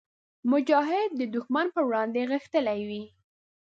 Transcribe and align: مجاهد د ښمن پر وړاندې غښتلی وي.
مجاهد 0.51 1.09
د 1.33 1.35
ښمن 1.45 1.67
پر 1.73 1.83
وړاندې 1.87 2.27
غښتلی 2.31 2.81
وي. 2.89 3.03